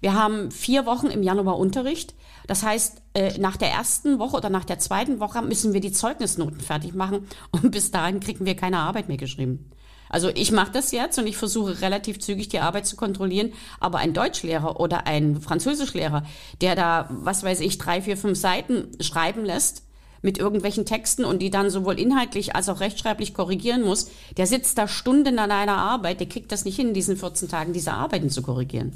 Wir 0.00 0.14
haben 0.14 0.50
vier 0.50 0.86
Wochen 0.86 1.08
im 1.08 1.22
Januar 1.22 1.58
Unterricht. 1.58 2.14
Das 2.46 2.62
heißt, 2.62 3.02
äh, 3.14 3.38
nach 3.38 3.56
der 3.56 3.70
ersten 3.70 4.18
Woche 4.18 4.36
oder 4.36 4.50
nach 4.50 4.64
der 4.64 4.78
zweiten 4.78 5.20
Woche 5.20 5.42
müssen 5.42 5.72
wir 5.72 5.80
die 5.80 5.92
Zeugnisnoten 5.92 6.60
fertig 6.60 6.94
machen 6.94 7.28
und 7.50 7.70
bis 7.70 7.90
dahin 7.90 8.20
kriegen 8.20 8.46
wir 8.46 8.56
keine 8.56 8.78
Arbeit 8.78 9.08
mehr 9.08 9.18
geschrieben. 9.18 9.70
Also 10.08 10.28
ich 10.28 10.50
mache 10.50 10.72
das 10.72 10.90
jetzt 10.90 11.18
und 11.20 11.28
ich 11.28 11.36
versuche 11.36 11.82
relativ 11.82 12.18
zügig 12.18 12.48
die 12.48 12.58
Arbeit 12.58 12.84
zu 12.84 12.96
kontrollieren, 12.96 13.52
aber 13.78 13.98
ein 13.98 14.12
Deutschlehrer 14.12 14.80
oder 14.80 15.06
ein 15.06 15.40
Französischlehrer, 15.40 16.24
der 16.60 16.74
da, 16.74 17.08
was 17.10 17.44
weiß 17.44 17.60
ich, 17.60 17.78
drei, 17.78 18.02
vier, 18.02 18.16
fünf 18.16 18.36
Seiten 18.36 18.88
schreiben 19.00 19.44
lässt, 19.44 19.84
mit 20.20 20.36
irgendwelchen 20.36 20.84
Texten 20.84 21.24
und 21.24 21.38
die 21.40 21.50
dann 21.50 21.70
sowohl 21.70 21.98
inhaltlich 21.98 22.56
als 22.56 22.68
auch 22.68 22.80
rechtschreiblich 22.80 23.34
korrigieren 23.34 23.82
muss, 23.82 24.10
der 24.36 24.48
sitzt 24.48 24.76
da 24.78 24.88
Stunden 24.88 25.38
an 25.38 25.52
einer 25.52 25.78
Arbeit, 25.78 26.18
der 26.18 26.28
kriegt 26.28 26.50
das 26.50 26.64
nicht 26.64 26.76
hin, 26.76 26.88
in 26.88 26.94
diesen 26.94 27.16
14 27.16 27.48
Tagen 27.48 27.72
diese 27.72 27.92
Arbeiten 27.92 28.30
zu 28.30 28.42
korrigieren 28.42 28.92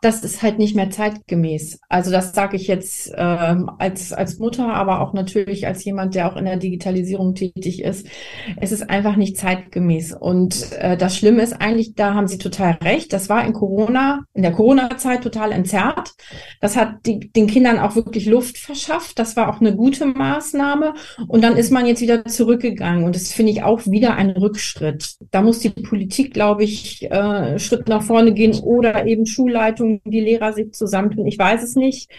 das 0.00 0.24
ist 0.24 0.42
halt 0.42 0.58
nicht 0.58 0.74
mehr 0.74 0.88
zeitgemäß. 0.88 1.78
Also 1.88 2.10
das 2.10 2.32
sage 2.32 2.56
ich 2.56 2.66
jetzt 2.66 3.12
äh, 3.12 3.16
als, 3.16 4.12
als 4.12 4.38
Mutter, 4.38 4.72
aber 4.72 5.00
auch 5.00 5.12
natürlich 5.12 5.66
als 5.66 5.84
jemand, 5.84 6.14
der 6.14 6.30
auch 6.30 6.36
in 6.36 6.46
der 6.46 6.56
Digitalisierung 6.56 7.34
tätig 7.34 7.82
ist. 7.82 8.06
Es 8.56 8.72
ist 8.72 8.88
einfach 8.88 9.16
nicht 9.16 9.36
zeitgemäß. 9.36 10.14
Und 10.18 10.72
äh, 10.72 10.96
das 10.96 11.16
Schlimme 11.16 11.42
ist 11.42 11.60
eigentlich, 11.60 11.94
da 11.94 12.14
haben 12.14 12.28
Sie 12.28 12.38
total 12.38 12.78
recht, 12.82 13.12
das 13.12 13.28
war 13.28 13.44
in 13.44 13.52
Corona, 13.52 14.20
in 14.32 14.42
der 14.42 14.52
Corona-Zeit 14.52 15.22
total 15.22 15.52
entzerrt. 15.52 16.12
Das 16.62 16.76
hat 16.76 17.04
die, 17.04 17.30
den 17.30 17.46
Kindern 17.46 17.78
auch 17.78 17.94
wirklich 17.94 18.24
Luft 18.24 18.56
verschafft. 18.56 19.18
Das 19.18 19.36
war 19.36 19.50
auch 19.50 19.60
eine 19.60 19.76
gute 19.76 20.06
Maßnahme. 20.06 20.94
Und 21.28 21.44
dann 21.44 21.56
ist 21.56 21.70
man 21.70 21.84
jetzt 21.84 22.00
wieder 22.00 22.24
zurückgegangen. 22.24 23.04
Und 23.04 23.16
das 23.16 23.32
finde 23.32 23.52
ich 23.52 23.62
auch 23.62 23.86
wieder 23.86 24.14
ein 24.14 24.30
Rückschritt. 24.30 25.16
Da 25.30 25.42
muss 25.42 25.58
die 25.58 25.70
Politik, 25.70 26.32
glaube 26.32 26.64
ich, 26.64 27.10
äh, 27.10 27.58
Schritt 27.58 27.88
nach 27.88 28.02
vorne 28.02 28.32
gehen 28.32 28.58
oder 28.60 29.04
eben 29.06 29.26
Schulleitung 29.26 29.89
die 30.04 30.20
Lehrer 30.20 30.52
sich 30.52 30.72
zusammentun, 30.72 31.26
ich 31.26 31.38
weiß 31.38 31.62
es 31.62 31.74
nicht, 31.74 32.10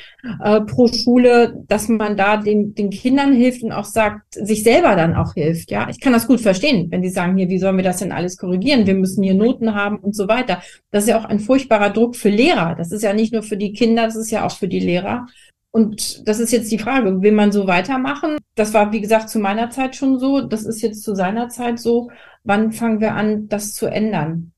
äh, 0.44 0.62
pro 0.62 0.88
Schule, 0.88 1.64
dass 1.68 1.88
man 1.88 2.18
da 2.18 2.38
den, 2.38 2.76
den 2.76 2.90
Kindern 2.90 3.34
hilft 3.34 3.64
und 3.64 3.72
auch 3.72 3.86
sagt, 3.86 4.34
sich 4.34 4.64
selber 4.64 4.96
dann 4.96 5.16
auch 5.16 5.34
hilft. 5.34 5.72
Ja, 5.72 5.88
ich 5.90 6.00
kann 6.00 6.14
das 6.14 6.28
gut 6.28 6.42
verstehen, 6.42 6.92
wenn 6.92 7.02
die 7.02 7.10
sagen, 7.10 7.38
hier, 7.38 7.50
wie 7.50 7.60
sollen 7.60 7.78
wir 7.78 7.84
das 7.84 8.00
denn 8.00 8.12
alles 8.12 8.38
korrigieren? 8.38 8.86
Wir 8.86 8.96
müssen 8.96 9.24
hier 9.24 9.34
Noten 9.34 9.74
haben 9.76 9.98
und 9.98 10.16
so 10.16 10.28
weiter. 10.28 10.62
Das 10.92 11.04
ist 11.04 11.10
ja 11.10 11.20
auch 11.20 11.26
ein 11.26 11.40
furchtbarer 11.40 11.90
Druck 11.92 12.16
für 12.16 12.30
Lehrer. 12.30 12.76
Das 12.76 12.92
ist 12.92 13.04
ja 13.04 13.14
nicht 13.14 13.34
nur 13.34 13.44
für 13.44 13.58
die 13.58 13.74
Kinder, 13.74 14.06
das 14.06 14.16
ist 14.16 14.32
ja 14.32 14.46
auch 14.46 14.58
für 14.58 14.68
die 14.68 14.80
Lehrer. 14.80 15.28
Und 15.72 16.28
das 16.28 16.40
ist 16.40 16.52
jetzt 16.52 16.70
die 16.72 16.80
Frage, 16.80 17.22
will 17.22 17.32
man 17.32 17.54
so 17.54 17.66
weitermachen? 17.66 18.38
Das 18.56 18.74
war, 18.74 18.92
wie 18.92 19.00
gesagt, 19.00 19.30
zu 19.30 19.40
meiner 19.40 19.70
Zeit 19.70 19.96
schon 19.96 20.20
so. 20.20 20.42
Das 20.42 20.66
ist 20.66 20.82
jetzt 20.82 21.04
zu 21.04 21.16
seiner 21.16 21.48
Zeit 21.48 21.80
so. 21.80 22.12
Wann 22.44 22.74
fangen 22.74 23.00
wir 23.00 23.14
an, 23.16 23.48
das 23.48 23.74
zu 23.74 23.86
ändern? 23.86 24.52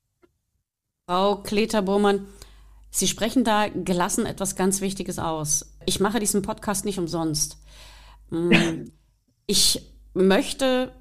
Frau 1.08 1.36
Kleter-Burmann, 1.36 2.26
Sie 2.96 3.08
sprechen 3.08 3.44
da 3.44 3.70
gelassen 3.70 4.28
etwas 4.28 4.56
ganz 4.56 4.80
Wichtiges 4.80 5.18
aus. 5.18 5.74
Ich 5.88 6.00
mache 6.00 6.20
diesen 6.20 6.44
Podcast 6.44 6.86
nicht 6.86 7.00
umsonst. 7.00 7.58
Mm, 8.30 8.52
ich 9.48 9.82
möchte 10.14 10.94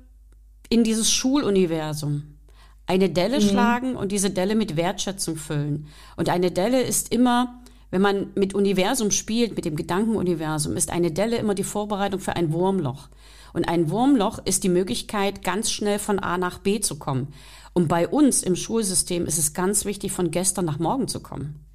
in 0.71 0.85
dieses 0.85 1.13
Schuluniversum 1.13 2.39
eine 2.87 3.11
Delle 3.11 3.41
mhm. 3.41 3.47
schlagen 3.47 3.97
und 3.97 4.11
diese 4.11 4.31
Delle 4.31 4.55
mit 4.55 4.75
Wertschätzung 4.75 5.37
füllen. 5.37 5.87
Und 6.17 6.31
eine 6.31 6.51
Delle 6.51 6.81
ist 6.81 7.13
immer, 7.13 7.61
wenn 7.91 8.01
man 8.01 8.29
mit 8.37 8.55
Universum 8.55 9.11
spielt, 9.11 9.55
mit 9.55 9.67
dem 9.67 9.77
Gedankenuniversum, 9.77 10.79
ist 10.79 10.91
eine 10.91 11.13
Delle 11.13 11.37
immer 11.37 11.55
die 11.55 11.63
Vorbereitung 11.63 12.21
für 12.21 12.37
ein 12.37 12.55
Wurmloch. 12.55 13.11
Und 13.53 13.69
ein 13.69 13.91
Wurmloch 13.91 14.39
ist 14.47 14.65
die 14.65 14.71
Möglichkeit, 14.71 15.45
ganz 15.45 15.71
schnell 15.71 15.99
von 15.99 16.21
A 16.21 16.39
nach 16.39 16.59
B 16.59 16.81
zu 16.81 16.99
kommen. 16.99 17.35
Und 17.75 17.89
bei 17.89 18.09
uns 18.09 18.43
im 18.43 18.57
Schulsystem 18.57 19.27
ist 19.27 19.37
es 19.37 19.53
ganz 19.53 19.85
wichtig, 19.85 20.13
von 20.13 20.31
gestern 20.31 20.65
nach 20.65 20.79
morgen 20.79 21.07
zu 21.07 21.21
kommen. 21.21 21.67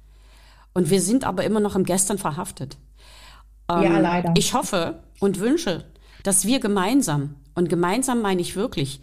Und 0.78 0.90
wir 0.90 1.02
sind 1.02 1.24
aber 1.24 1.42
immer 1.42 1.58
noch 1.58 1.74
im 1.74 1.82
Gestern 1.82 2.18
verhaftet. 2.18 2.76
Ähm, 3.68 3.82
ja, 3.82 3.98
leider. 3.98 4.32
Ich 4.36 4.54
hoffe 4.54 5.02
und 5.18 5.40
wünsche, 5.40 5.84
dass 6.22 6.46
wir 6.46 6.60
gemeinsam, 6.60 7.34
und 7.56 7.68
gemeinsam 7.68 8.22
meine 8.22 8.40
ich 8.40 8.54
wirklich, 8.54 9.00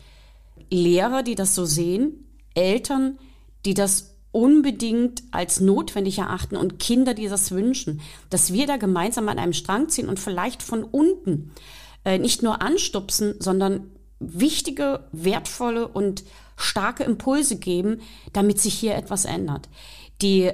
Lehrer, 0.70 1.22
die 1.22 1.36
das 1.36 1.53
so 1.53 1.65
sehen, 1.65 2.29
Eltern, 2.53 3.20
die 3.65 3.74
das 3.74 4.15
unbedingt 4.32 5.24
als 5.32 5.60
notwendig 5.60 6.20
erachten 6.20 6.55
und 6.55 6.79
Kinder, 6.79 7.13
die 7.13 7.27
das 7.27 7.51
wünschen, 7.51 8.00
dass 8.29 8.53
wir 8.53 8.67
da 8.67 8.77
gemeinsam 8.77 9.27
an 9.27 9.38
einem 9.38 9.51
Strang 9.51 9.89
ziehen 9.89 10.08
und 10.08 10.17
vielleicht 10.17 10.63
von 10.63 10.86
unten 10.86 11.51
äh, 12.05 12.20
nicht 12.20 12.41
nur 12.41 12.62
anstupsen, 12.62 13.36
sondern 13.39 13.91
wichtige, 14.20 15.01
wertvolle 15.12 15.89
und 15.89 16.24
starke 16.55 17.03
Impulse 17.03 17.58
geben, 17.58 18.00
damit 18.32 18.62
sich 18.62 18.75
hier 18.75 18.96
etwas 18.96 19.25
ändert. 19.25 19.67
Die 20.22 20.53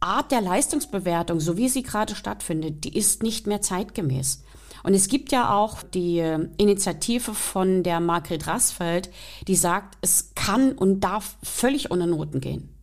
Art 0.00 0.30
der 0.30 0.40
Leistungsbewertung, 0.40 1.40
so 1.40 1.56
wie 1.56 1.68
sie 1.68 1.82
gerade 1.82 2.14
stattfindet, 2.14 2.84
die 2.84 2.96
ist 2.96 3.22
nicht 3.22 3.46
mehr 3.46 3.60
zeitgemäß. 3.60 4.44
Und 4.84 4.94
es 4.94 5.08
gibt 5.08 5.32
ja 5.32 5.54
auch 5.56 5.82
die 5.82 6.20
äh, 6.20 6.48
Initiative 6.56 7.34
von 7.34 7.82
der 7.82 8.00
Margret 8.00 8.46
Rassfeld, 8.46 9.10
die 9.46 9.56
sagt, 9.56 9.98
es 10.02 10.32
kann 10.34 10.72
und 10.72 11.00
darf 11.00 11.36
völlig 11.42 11.90
ohne 11.90 12.06
Noten 12.06 12.40
gehen. 12.40 12.74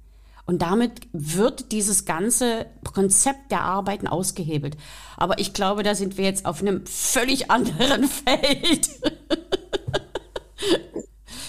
Und 0.45 0.61
damit 0.61 1.07
wird 1.11 1.71
dieses 1.71 2.05
ganze 2.05 2.67
Konzept 2.93 3.51
der 3.51 3.61
Arbeiten 3.61 4.07
ausgehebelt. 4.07 4.77
Aber 5.17 5.39
ich 5.39 5.53
glaube, 5.53 5.81
da 5.81 5.95
sind 5.95 6.17
wir 6.17 6.25
jetzt 6.25 6.45
auf 6.45 6.61
einem 6.61 6.85
völlig 6.85 7.49
anderen 7.51 8.07
Feld. 8.07 8.89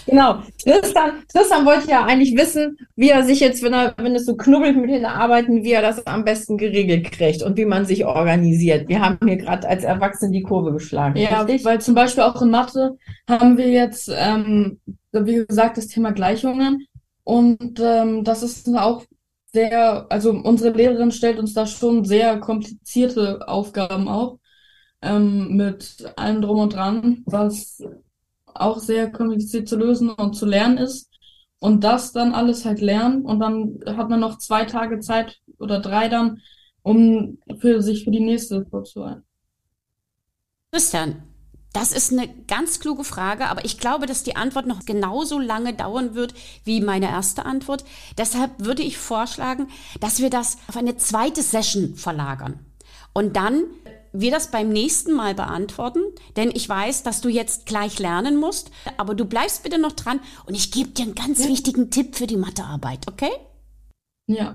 Genau. 0.07 0.39
Tristan, 0.63 1.23
Tristan 1.33 1.67
wollte 1.67 1.91
ja 1.91 2.05
eigentlich 2.05 2.37
wissen, 2.37 2.79
wie 2.95 3.11
er 3.11 3.25
sich 3.25 3.41
jetzt, 3.41 3.63
wenn 3.63 3.75
er, 3.75 3.95
wenn 3.99 4.15
es 4.15 4.25
so 4.25 4.37
knubbelt 4.37 4.77
mit 4.77 4.91
den 4.91 5.05
Arbeiten, 5.05 5.65
wie 5.65 5.73
er 5.73 5.83
das 5.83 6.07
am 6.07 6.25
besten 6.25 6.57
geregelt 6.57 7.11
kriegt 7.13 7.43
und 7.43 7.57
wie 7.57 7.65
man 7.65 7.85
sich 7.85 8.05
organisiert. 8.05 8.89
Wir 8.89 9.01
haben 9.01 9.19
hier 9.27 9.37
gerade 9.37 9.69
als 9.69 9.85
Erwachsene 9.85 10.33
die 10.33 10.43
Kurve 10.43 10.73
geschlagen. 10.73 11.17
Ja, 11.17 11.43
richtig? 11.43 11.65
weil 11.65 11.81
zum 11.81 11.95
Beispiel 11.95 12.23
auch 12.23 12.41
in 12.41 12.51
Mathe 12.51 12.97
haben 13.29 13.59
wir 13.59 13.69
jetzt, 13.69 14.11
ähm, 14.15 14.81
wie 15.13 15.45
gesagt, 15.47 15.77
das 15.77 15.89
Thema 15.89 16.13
Gleichungen. 16.13 16.87
Und 17.25 17.81
ähm, 17.81 18.23
das 18.23 18.45
ist 18.45 18.69
auch 18.77 19.05
sehr, 19.53 20.07
also 20.11 20.31
unsere 20.31 20.77
Lehrerin 20.77 21.11
stellt 21.11 21.39
uns 21.39 21.55
da 21.55 21.67
schon 21.67 22.05
sehr 22.05 22.39
komplizierte 22.39 23.49
Aufgaben 23.49 24.07
auf, 24.07 24.39
ähm, 25.03 25.57
mit 25.57 26.13
allem 26.17 26.43
drum 26.43 26.61
und 26.61 26.75
dran, 26.75 27.23
was 27.27 27.83
auch 28.61 28.79
sehr 28.79 29.11
kompliziert 29.11 29.69
zu 29.69 29.77
lösen 29.77 30.11
und 30.11 30.35
zu 30.35 30.47
lernen 30.47 30.79
ist. 30.79 31.11
und 31.59 31.85
das 31.85 32.13
dann 32.13 32.35
alles 32.35 32.65
halt 32.65 32.81
lernen 32.81 33.25
und 33.25 33.41
dann 33.41 33.81
hat 33.87 34.09
man 34.11 34.21
noch 34.21 34.39
zwei 34.39 34.65
Tage 34.65 35.01
Zeit 35.01 35.39
oder 35.59 35.81
drei 35.81 36.09
dann, 36.09 36.41
um 36.83 37.39
für 37.59 37.83
sich 37.83 38.05
für 38.05 38.11
die 38.11 38.21
nächste 38.21 38.67
vorzubereiten. 38.67 39.23
Christian, 40.71 41.23
das 41.73 41.93
ist 41.93 42.13
eine 42.13 42.29
ganz 42.47 42.81
kluge 42.81 43.05
Frage, 43.05 43.47
aber 43.49 43.65
ich 43.65 43.79
glaube, 43.79 44.07
dass 44.07 44.23
die 44.23 44.37
Antwort 44.37 44.67
noch 44.67 44.85
genauso 44.85 45.39
lange 45.39 45.75
dauern 45.75 46.15
wird 46.15 46.35
wie 46.65 46.81
meine 46.81 47.09
erste 47.09 47.45
Antwort. 47.45 47.85
Deshalb 48.19 48.53
würde 48.59 48.83
ich 48.83 48.99
vorschlagen, 48.99 49.69
dass 50.01 50.21
wir 50.21 50.31
das 50.31 50.59
auf 50.69 50.77
eine 50.77 50.97
zweite 50.97 51.43
Session 51.43 51.95
verlagern. 51.97 52.61
Und 53.13 53.37
dann 53.37 53.65
wir 54.21 54.31
das 54.31 54.51
beim 54.51 54.71
nächsten 54.71 55.13
Mal 55.13 55.35
beantworten, 55.35 56.01
denn 56.37 56.51
ich 56.55 56.69
weiß, 56.69 57.03
dass 57.03 57.21
du 57.21 57.29
jetzt 57.29 57.67
gleich 57.67 57.99
lernen 57.99 58.37
musst, 58.37 58.71
aber 58.97 59.15
du 59.15 59.25
bleibst 59.25 59.63
bitte 59.63 59.79
noch 59.79 59.93
dran 59.93 60.21
und 60.47 60.55
ich 60.55 60.71
gebe 60.71 60.91
dir 60.91 61.05
einen 61.05 61.15
ganz 61.15 61.45
ja. 61.45 61.49
wichtigen 61.49 61.91
Tipp 61.91 62.17
für 62.17 62.27
die 62.27 62.37
Mathearbeit, 62.37 63.07
okay? 63.09 63.31
Ja. 64.27 64.55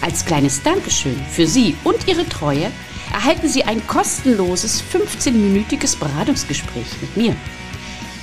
Als 0.02 0.26
kleines 0.26 0.64
Dankeschön 0.64 1.16
für 1.32 1.48
Sie 1.48 1.76
und 1.84 2.08
Ihre 2.08 2.28
Treue 2.28 2.72
erhalten 3.14 3.48
Sie 3.48 3.64
ein 3.64 3.86
kostenloses 3.88 4.84
15-minütiges 4.92 5.98
Beratungsgespräch 5.98 6.88
mit 7.00 7.16
mir. 7.16 7.36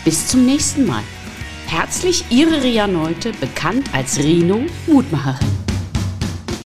Bis 0.05 0.27
zum 0.27 0.45
nächsten 0.45 0.87
Mal. 0.87 1.03
Herzlich 1.67 2.25
Ihre 2.31 2.63
Ria 2.63 2.87
Neute, 2.87 3.33
bekannt 3.33 3.89
als 3.95 4.19
Rino 4.19 4.67
Mutmacherin. 4.87 5.70